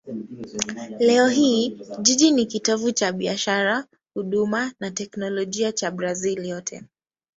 Leo 0.99 1.27
hii 1.27 1.81
jiji 2.01 2.31
ni 2.31 2.45
kitovu 2.45 2.91
cha 2.91 3.11
biashara, 3.11 3.85
huduma 4.13 4.73
na 4.79 4.91
teknolojia 4.91 5.71
cha 5.71 5.91
Brazil 5.91 6.45
yote. 6.47 6.83